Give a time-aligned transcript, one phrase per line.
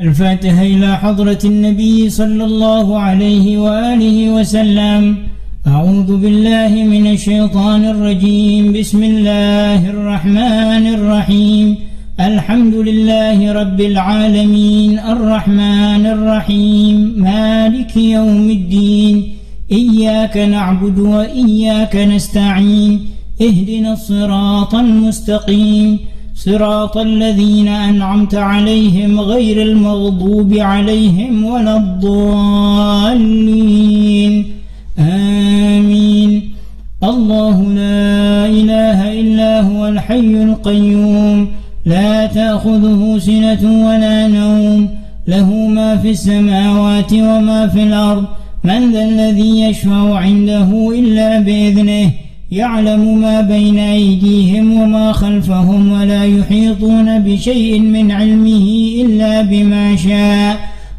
[0.00, 5.16] الفاتحة إلى حضرة النبي صلى الله عليه وآله وسلم.
[5.66, 8.72] أعوذ بالله من الشيطان الرجيم.
[8.72, 11.76] بسم الله الرحمن الرحيم.
[12.20, 14.98] الحمد لله رب العالمين.
[14.98, 17.14] الرحمن الرحيم.
[17.16, 19.32] مالك يوم الدين.
[19.72, 23.00] إياك نعبد وإياك نستعين.
[23.42, 25.98] اهدنا الصراط المستقيم.
[26.44, 34.44] صراط الذين أنعمت عليهم غير المغضوب عليهم ولا الضالين.
[34.98, 36.52] آمين.
[37.04, 41.48] الله لا إله إلا هو الحي القيوم.
[41.86, 44.88] لا تأخذه سنة ولا نوم.
[45.28, 48.24] له ما في السماوات وما في الأرض.
[48.64, 52.10] من ذا الذي يشفع عنده إلا بإذنه؟
[52.52, 58.66] يعلم ما بين أيديهم وما خلفهم ولا يحيطون بشيء من علمه
[59.02, 60.56] إلا بما شاء.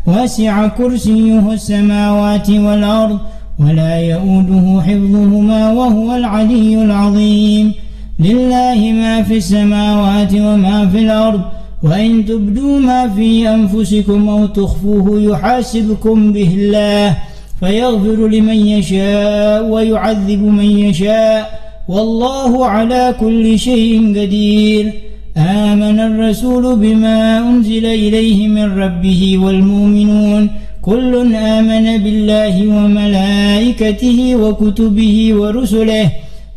[0.08, 3.20] وسع كرسيه السماوات والأرض
[3.60, 7.74] ولا يؤوده حفظهما وهو العلي العظيم.
[8.20, 11.42] لله ما في السماوات وما في الأرض
[11.84, 17.18] وإن تبدوا ما في أنفسكم أو تخفوه يحاسبكم به الله.
[17.64, 24.92] فيغفر لمن يشاء ويعذب من يشاء والله على كل شيء قدير.
[25.38, 30.50] آمن الرسول بما أنزل إليه من ربه والمؤمنون.
[30.82, 36.12] كل آمن بالله وملائكته وكتبه ورسله.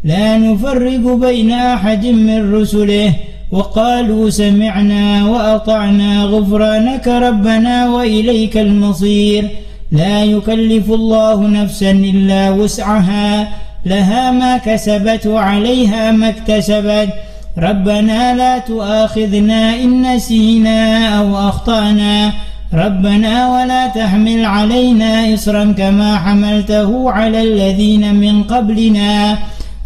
[0.04, 3.12] لا نفرق بين أحد من رسله.
[3.52, 9.44] وقالوا سمعنا وأطعنا غفرانك ربنا وإليك المصير.
[9.92, 13.48] لا يكلف الله نفسا إلا وسعها
[13.86, 17.08] لها ما كسبت وعليها ما اكتسبت.
[17.58, 22.32] ربنا لا تؤاخذنا إن نسينا أو أخطأنا.
[22.74, 29.38] ربنا ولا تحمل علينا إصرا كما حملته على الذين من قبلنا.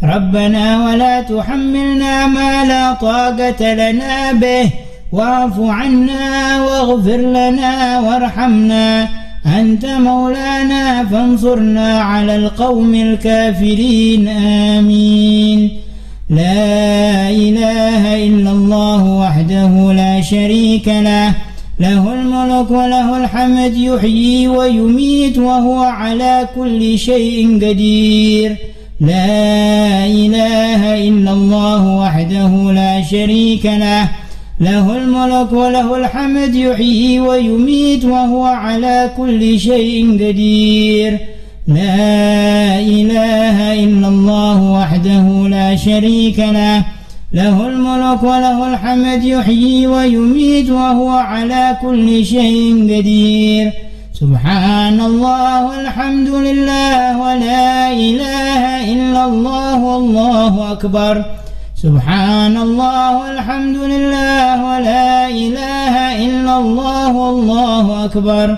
[0.04, 4.70] ربنا ولا تحملنا ما لا طاقة لنا به.
[5.12, 9.08] واعف عنا واغفر لنا وارحمنا.
[9.46, 15.70] أنت مولانا فانصرنا على القوم الكافرين آمين.
[16.30, 21.34] لا إله إلا الله وحده لا شريك له
[21.80, 28.56] له الملك وله الحمد يحيي ويميت وهو على كل شيء قدير.
[29.00, 34.08] لا إله إلا الله وحده لا شريك له
[34.60, 41.18] له الملك وله الحمد يحيي ويميت وهو على كل شيء قدير.
[41.68, 46.84] لا إله إلا الله وحده لا شريك له.
[47.32, 53.72] له الملك وله الحمد يحيي ويميت وهو على كل شيء قدير.
[54.20, 61.24] سبحان الله والحمد لله ولا إله إلا الله والله أكبر.
[61.82, 65.94] سبحان الله والحمد لله ولا إله
[66.26, 68.48] إلا الله والله أكبر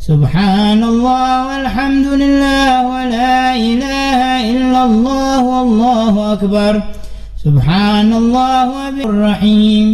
[0.00, 4.20] سبحان الله والحمد لله ولا إله
[4.52, 6.82] إلا الله والله أكبر
[7.44, 8.68] سبحان الله
[9.04, 9.86] الرحيم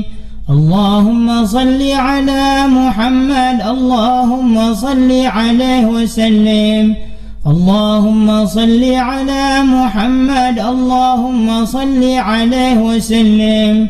[0.50, 7.13] اللهم صل على محمد اللهم صل عليه وسلم
[7.46, 13.88] اللهم صل على محمد اللهم صل عليه وسلم.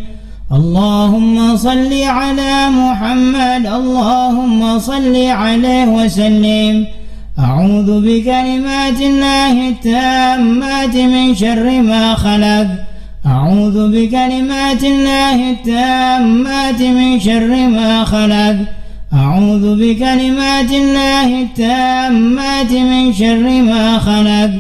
[0.53, 6.87] اللهم صل على محمد اللهم صل عليه وسلم.
[7.39, 12.69] أعوذ بكلمات الله التامات من شر ما خلق.
[13.27, 18.84] أعوذ بكلمات الله التامات من شر ما خلق.
[19.13, 24.51] أعوذ بكلمات الله التامات من شر ما خلق.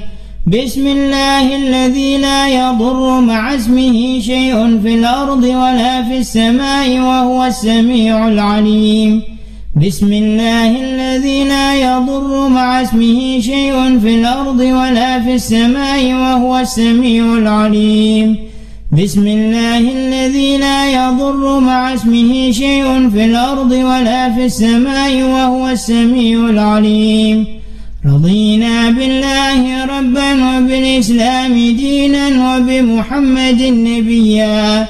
[0.46, 8.28] بسم الله الذي لا يضر مع اسمه شيء في الأرض ولا في السماء وهو السميع
[8.28, 9.22] العليم.
[9.86, 17.24] بسم الله الذي لا يضر مع اسمه شيء في الأرض ولا في السماء وهو السميع
[17.38, 18.36] العليم.
[19.02, 26.38] بسم الله الذي لا يضر مع اسمه شيء في الأرض ولا في السماء وهو السميع
[26.50, 27.46] العليم.
[28.06, 34.86] رضينا بالله ربا وبالإسلام دينا وبمحمد نبيا.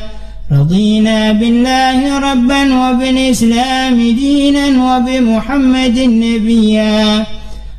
[0.53, 7.27] رضينا بالله ربا وبالإسلام دينا وبمحمد نبيا.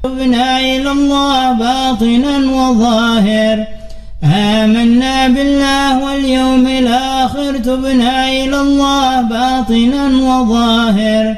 [0.04, 3.75] تبنا إلى الله باطنا وظاهر.
[4.24, 11.36] آمنا بالله واليوم الآخر تبنا إلى الله باطنا وظاهر.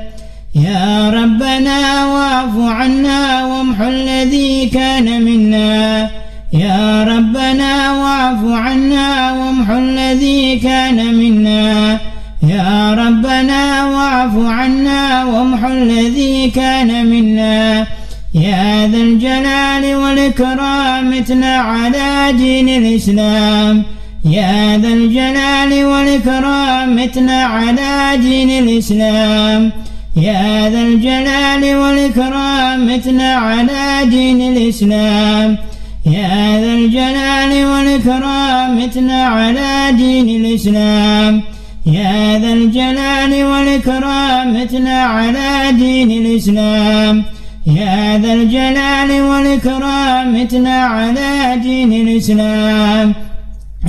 [0.56, 6.10] يا ربنا واعف عنا وامح الذي كان منا.
[6.54, 12.00] يا ربنا واعف عنا وامح الذي كان منا.
[12.44, 17.88] يا ربنا واعف عنا وامح الذي كان منا.
[18.38, 23.84] يا ذا الجلال والإكرام أمتنا على دين الإسلام.
[24.26, 29.72] يا ذا الجلال والإكرام أمتنا على دين الإسلام.
[30.18, 35.58] يا ذا الجلال والإكرام أمتنا على دين الإسلام.
[36.06, 41.42] يا ذا الجلال والإكرام أمتنا على دين الإسلام.
[41.86, 47.37] يا ذا الجلال والإكرام أمتنا على دين الإسلام.
[47.68, 53.14] يا ذا الجلال والإكرام أمتنا على دين الإسلام.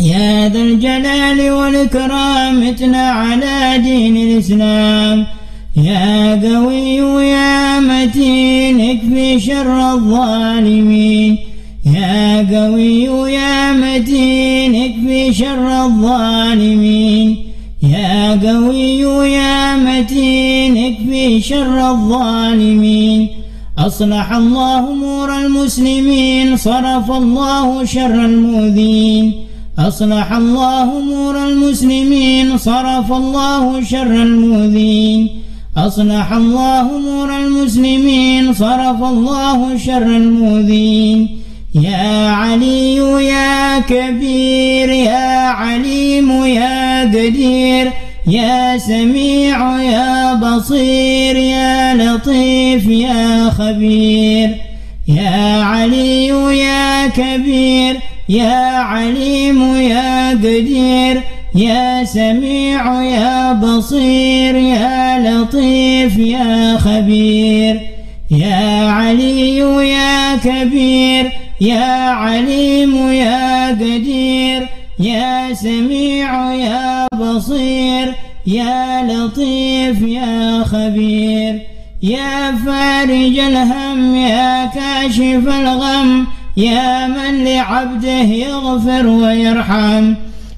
[0.01, 5.27] يا ذا الجلال والإكرام أمتنا على دين الإسلام.
[5.77, 6.97] يا قوي
[7.27, 11.39] يا متين اكفي شر الظالمين.
[11.87, 17.37] يا قوي يا متين اكفي شر الظالمين.
[17.83, 19.01] يا قوي
[19.33, 23.38] يا متين اكفي شر الظالمين.
[23.79, 29.33] أصلح الله أمور المسلمين صرف الله شر المؤذين.
[29.79, 35.29] أصلح الله أمور المسلمين صرف الله شر المؤذين.
[35.77, 41.29] أصلح الله أمور المسلمين صرف الله شر المؤذين.
[41.75, 42.97] يا علي
[43.35, 47.93] يا كبير يا عليم يا قدير.
[48.27, 54.57] يا سميع يا بصير يا لطيف يا خبير
[55.09, 56.27] يا علي
[56.59, 57.97] يا كبير
[58.29, 61.23] يا عليم يا قدير
[61.55, 67.81] يا سميع يا بصير يا لطيف يا خبير
[68.31, 74.69] يا علي يا كبير يا عليم يا قدير
[75.01, 76.98] يا سميع يا
[77.37, 78.15] بصير
[78.47, 81.61] يا لطيف يا خبير
[82.03, 86.27] يا فارج الهم يا كاشف الغم
[86.57, 90.15] يا من لعبده يغفر ويرحم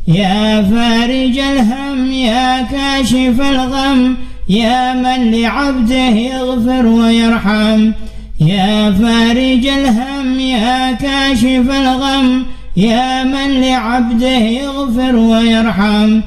[0.08, 4.16] يا فارج الهم يا كاشف الغم
[4.48, 7.92] يا من لعبده يغفر ويرحم
[8.40, 12.46] يا فارج الهم يا كاشف الغم
[12.76, 16.20] يا من لعبده يغفر ويرحم.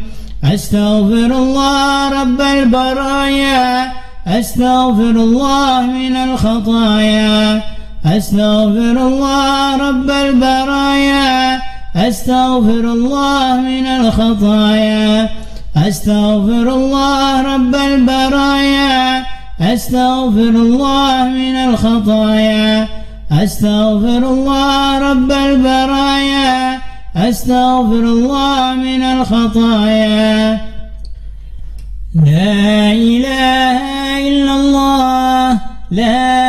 [0.45, 3.91] أستغفر الله رب البرايا
[4.27, 7.61] أستغفر الله من الخطايا
[8.05, 11.61] أستغفر الله رب البرايا
[11.95, 15.29] أستغفر الله من الخطايا
[15.77, 19.23] أستغفر الله رب البرايا
[19.61, 22.87] أستغفر الله من الخطايا
[23.31, 26.82] أستغفر الله رب البرايا
[27.15, 30.61] أستغفر الله من الخطايا.
[32.15, 33.77] لا إله
[34.27, 35.59] إلا الله.
[35.91, 36.42] لا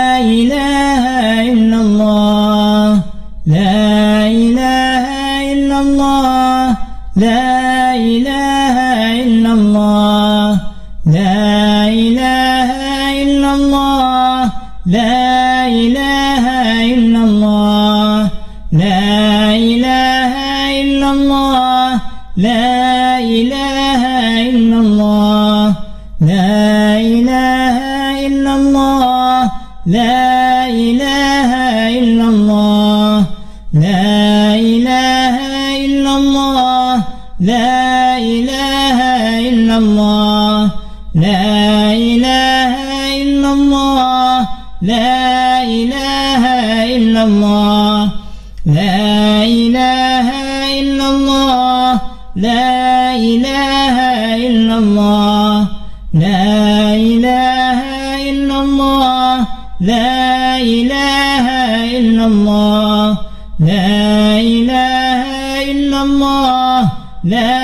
[67.24, 67.63] لا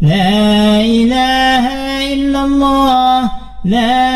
[0.00, 1.64] لا إله
[2.12, 3.30] إلا الله.
[3.64, 4.15] لا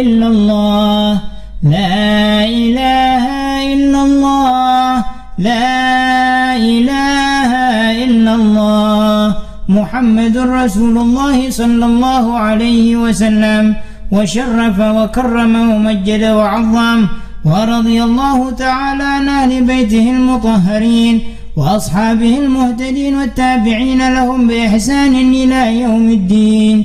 [0.00, 1.20] إلا الله.
[1.62, 3.24] لا إله
[3.72, 5.04] إلا الله.
[5.38, 7.50] لا إله
[8.04, 9.34] إلا الله.
[9.68, 13.74] محمد رسول الله صلى الله عليه وسلم.
[14.12, 17.06] وشرف وكرم ومجد وعظم.
[17.44, 21.20] ورضي الله تعالى عن أهل بيته المطهرين.
[21.56, 26.84] وأصحابه المهتدين والتابعين لهم بإحسان إلى يوم الدين.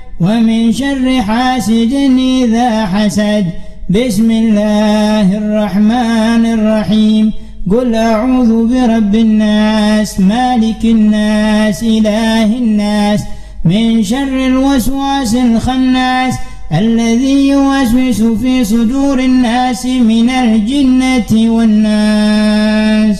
[0.21, 1.93] ومن شر حاسد
[2.43, 3.45] إذا حسد.
[3.89, 7.33] بسم الله الرحمن الرحيم.
[7.71, 13.21] قل أعوذ برب الناس مالك الناس إله الناس.
[13.65, 16.33] من شر الوسواس الخناس
[16.71, 23.17] الذي يوسوس في صدور الناس من الجنة والناس.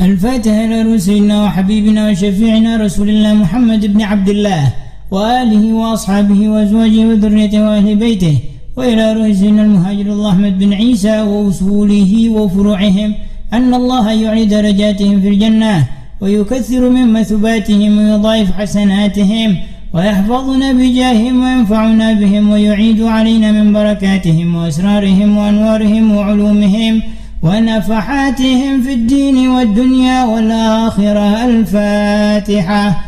[0.00, 4.87] الفاتحة لرسولنا وحبيبنا وشفيعنا رسول الله محمد بن عبد الله.
[5.10, 8.38] وآله وأصحابه وأزواجه وذريته وأهل بيته
[8.76, 13.14] وإلى رئيسنا المهاجر الله أحمد بن عيسى وأصوله وفروعهم
[13.52, 15.86] أن الله يعلي درجاتهم في الجنة
[16.20, 19.56] ويكثر من مثباتهم ويضاعف حسناتهم
[19.94, 27.02] ويحفظنا بجاههم وينفعنا بهم ويعيد علينا من بركاتهم وأسرارهم وأنوارهم وعلومهم
[27.42, 33.07] ونفحاتهم في الدين والدنيا والآخرة الفاتحة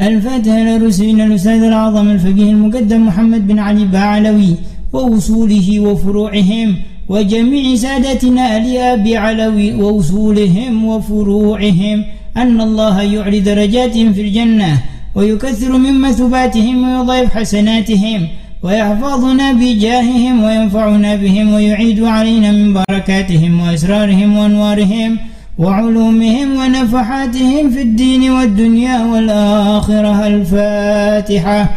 [0.00, 4.54] الفاتحة لرسولنا الأستاذ الأعظم الفقيه المقدم محمد بن علي بعلوي
[4.92, 6.76] وأصوله وفروعهم
[7.08, 12.04] وجميع سادتنا الياب علوي وأصولهم وفروعهم
[12.36, 14.78] أن الله يعلي درجاتهم في الجنة
[15.14, 18.20] ويكثر من مثوباتهم ويضيف حسناتهم
[18.62, 25.18] ويحفظنا بجاههم وينفعنا بهم ويعيد علينا من بركاتهم وأسرارهم وأنوارهم
[25.60, 30.26] وعلومهم ونفحاتهم في الدين والدنيا والآخرة.
[30.26, 31.70] الفاتحة.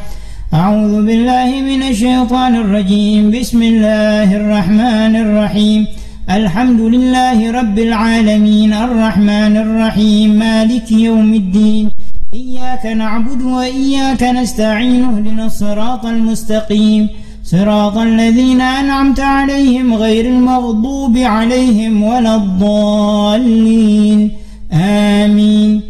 [0.54, 3.32] أعوذ بالله من الشيطان الرجيم.
[3.32, 5.88] بسم الله الرحمن الرحيم.
[6.30, 8.74] الحمد لله رب العالمين.
[8.74, 10.30] الرحمن الرحيم.
[10.40, 11.90] مالك يوم الدين.
[12.34, 15.04] إياك نعبد وإياك نستعين.
[15.04, 17.10] اهدنا الصراط المستقيم.
[17.54, 24.32] صراط الذين أنعمت عليهم غير المغضوب عليهم ولا الضالين.
[24.74, 25.82] آمين.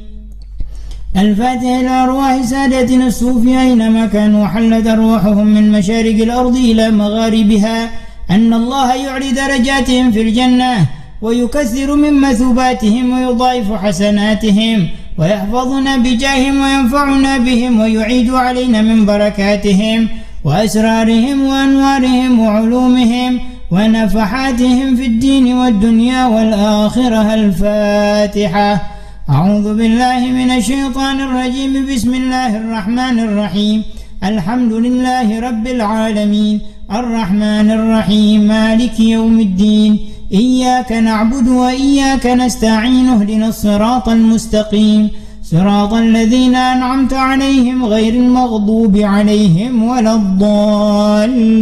[1.18, 7.90] الفاتحة إلى أرواح سادتنا الصوفية أينما كانوا حلت أرواحهم من مشارق الأرض إلى مغاربها
[8.32, 10.86] أن الله يعلي درجاتهم في الجنة
[11.22, 20.23] ويكثر من مثوباتهم ويضاعف حسناتهم ويحفظنا بجاههم وينفعنا بهم ويعيد علينا من بركاتهم.
[20.46, 23.40] وأسرارهم وأنوارهم وعلومهم
[23.72, 28.82] ونفحاتهم في الدين والدنيا والآخرة الفاتحة.
[29.30, 31.96] أعوذ بالله من الشيطان الرجيم.
[31.96, 33.84] بسم الله الرحمن الرحيم.
[34.24, 36.60] الحمد لله رب العالمين.
[36.92, 38.42] الرحمن الرحيم.
[38.42, 40.00] مالك يوم الدين.
[40.34, 43.10] إياك نعبد وإياك نستعين.
[43.10, 45.10] اهدنا الصراط المستقيم.
[45.52, 51.62] صراط الذين أنعمت عليهم غير المغضوب عليهم ولا الضالين.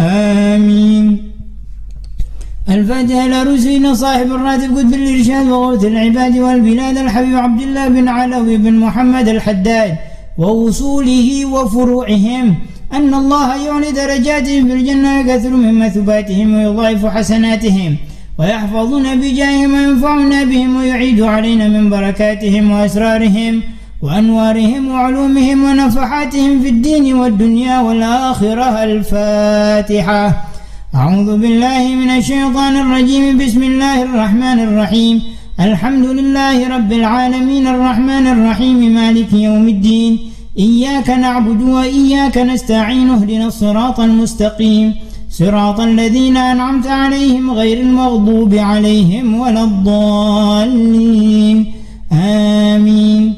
[0.00, 1.18] آمين.
[2.68, 8.56] الفاتحة إلى رسلنا صاحب الراتب قد بالإرشاد وغوث العباد والبلاد الحبيب عبد الله بن علوي
[8.56, 9.96] بن محمد الحداد
[10.38, 12.54] ووصوله وفروعهم.
[12.92, 17.96] أن الله يعلي درجاتهم في الجنة ويكثر من مثوباتهم ويضاعف حسناتهم.
[18.38, 23.62] ويحفظنا بجاههم وينفعنا بهم ويعيد علينا من بركاتهم وأسرارهم
[24.02, 30.24] وأنوارهم وعلومهم ونفحاتهم في الدين والدنيا والآخرة الفاتحة.
[30.94, 33.38] أعوذ بالله من الشيطان الرجيم.
[33.38, 35.22] بسم الله الرحمن الرحيم.
[35.60, 37.66] الحمد لله رب العالمين.
[37.66, 38.78] الرحمن الرحيم.
[38.94, 40.12] مالك يوم الدين.
[40.58, 43.10] إياك نعبد وإياك نستعين.
[43.10, 44.94] اهدنا الصراط المستقيم.
[45.38, 51.66] صراط الذين أنعمت عليهم غير المغضوب عليهم ولا الضالين.
[52.12, 53.34] آمين.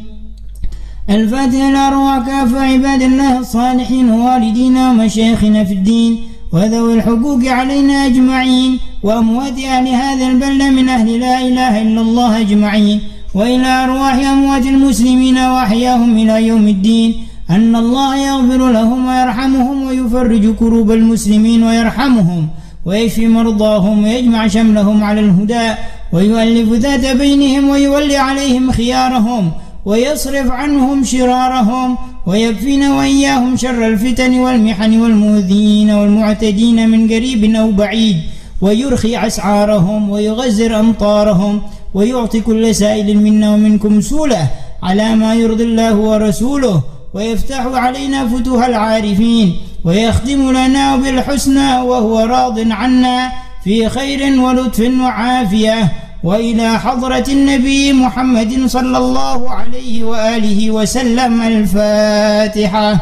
[1.11, 6.19] الفاتحة الأرواح كافة عباد الله الصالحين ووالدينا ومشايخنا في الدين
[6.53, 13.01] وذوي الحقوق علينا أجمعين وأموات أهل هذا البلد من أهل لا إله إلا الله أجمعين
[13.35, 17.15] وإلى أرواح أموات المسلمين وأحياهم إلى يوم الدين.
[17.51, 22.49] أن الله يغفر لهم ويرحمهم ويفرج كروب المسلمين ويرحمهم
[22.85, 25.69] ويشفي مرضاهم ويجمع شملهم على الهدى
[26.13, 29.53] ويؤلف ذات بينهم ويولي عليهم خيارهم
[29.85, 38.17] ويصرف عنهم شرارهم ويكفينا وإياهم شر الفتن والمحن والمؤذين والمعتدين من قريب أو بعيد
[38.61, 41.63] ويرخي أسعارهم ويغزر أمطارهم
[41.95, 44.47] ويعطي كل سائل منا ومنكم سولة
[44.83, 53.33] على ما يرضي الله ورسوله ويفتح علينا فتوح العارفين ويختم لنا بالحسنى وهو راض عنا
[53.65, 55.93] في خير ولطف وعافية
[56.25, 63.01] وإلى حضرة النبي محمد صلى الله عليه وآله وسلم الفاتحة.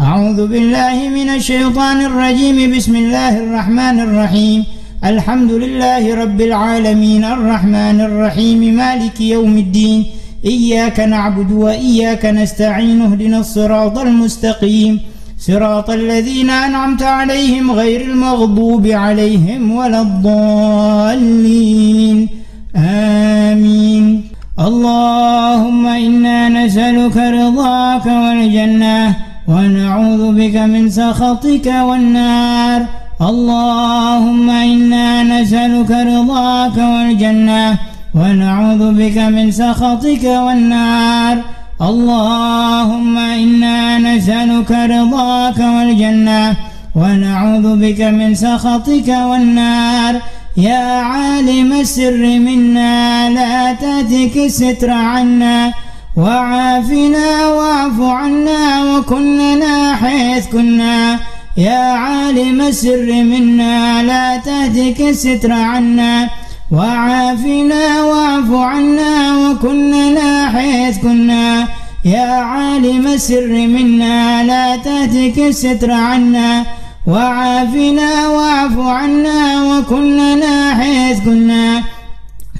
[0.00, 2.76] أعوذ بالله من الشيطان الرجيم.
[2.76, 4.64] بسم الله الرحمن الرحيم.
[5.04, 8.60] الحمد لله رب العالمين الرحمن الرحيم.
[8.74, 10.06] مالك يوم الدين.
[10.44, 15.00] إياك نعبد وإياك نستعين اهدنا الصراط المستقيم.
[15.38, 22.28] صراط الذين أنعمت عليهم غير المغضوب عليهم ولا الضالين.
[22.76, 24.24] آمين.
[24.60, 29.16] اللهم إنا نسألك رضاك والجنة
[29.48, 32.86] ونعوذ بك من سخطك والنار.
[33.22, 37.78] اللهم إنا نسألك رضاك والجنة
[38.16, 41.36] ونعوذ بك من سخطك والنار.
[41.82, 46.56] اللهم إنا نسألك رضاك والجنة.
[46.96, 50.14] ونعوذ بك من سخطك والنار.
[50.56, 55.72] يا عالم السر منا لا تأتك الستر عنا.
[56.16, 61.18] وعافنا واعف عنا وكننا حيث كنا.
[61.56, 66.28] يا عالم السر منا لا تهتك الستر عنا.
[66.72, 71.68] وعافنا واعف عنا وكننا حيث كنا.
[72.04, 76.64] يا عالم السر منا لا تهتك الستر عنا.
[77.06, 81.82] وعافنا واعف عنا وكننا حيث كنا.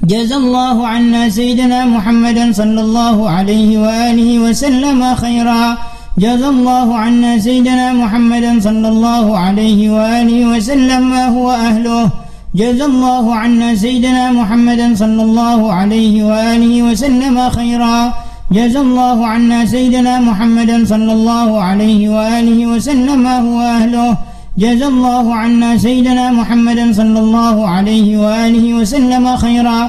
[0.03, 5.77] جزى الله عنا سيدنا محمدا صلى الله عليه وآله وسلم خيرا.
[6.17, 12.26] جزى الله عنا سيدنا محمدا صلى الله عليه وآله وسلم ما هو أهله.
[12.55, 18.13] جزى الله عنا سيدنا محمدا صلى الله عليه وآله وسلم خيرا.
[18.51, 24.17] جزى الله عنا سيدنا محمدا صلى الله عليه وآله وسلم ما هو أهله.
[24.57, 29.79] جزى الله عنا سيدنا محمدا صلى الله عليه وآله وسلم خيرا.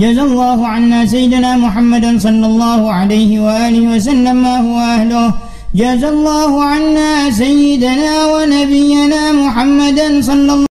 [0.00, 5.28] جزى الله عنا سيدنا محمدا صلى الله عليه وآله وسلم ما هو أهله.
[5.74, 10.64] جزى الله عنا سيدنا ونبينا محمدا صلى الله